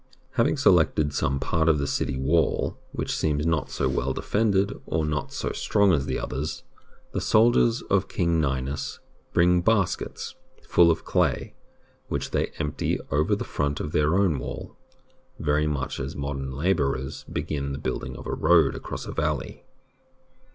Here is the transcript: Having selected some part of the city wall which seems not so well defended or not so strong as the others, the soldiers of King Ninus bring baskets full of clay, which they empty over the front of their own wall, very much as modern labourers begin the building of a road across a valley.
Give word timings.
Having 0.31 0.57
selected 0.57 1.13
some 1.13 1.39
part 1.39 1.69
of 1.69 1.77
the 1.77 1.85
city 1.85 2.17
wall 2.17 2.75
which 2.91 3.15
seems 3.15 3.45
not 3.45 3.69
so 3.69 3.87
well 3.87 4.13
defended 4.13 4.81
or 4.87 5.05
not 5.05 5.31
so 5.31 5.51
strong 5.51 5.93
as 5.93 6.07
the 6.07 6.17
others, 6.17 6.63
the 7.11 7.21
soldiers 7.21 7.83
of 7.83 8.07
King 8.07 8.41
Ninus 8.41 8.99
bring 9.31 9.61
baskets 9.61 10.33
full 10.67 10.89
of 10.89 11.05
clay, 11.05 11.53
which 12.07 12.31
they 12.31 12.47
empty 12.57 12.99
over 13.11 13.35
the 13.35 13.43
front 13.43 13.79
of 13.79 13.91
their 13.91 14.15
own 14.15 14.39
wall, 14.39 14.75
very 15.37 15.67
much 15.67 15.99
as 15.99 16.15
modern 16.15 16.49
labourers 16.51 17.23
begin 17.31 17.71
the 17.71 17.77
building 17.77 18.17
of 18.17 18.25
a 18.25 18.33
road 18.33 18.73
across 18.73 19.05
a 19.05 19.11
valley. 19.11 19.63